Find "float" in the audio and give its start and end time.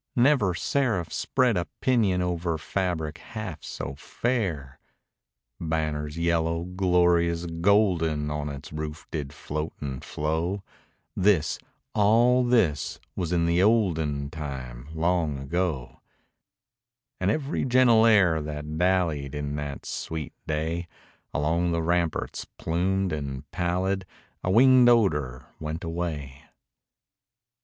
9.31-9.73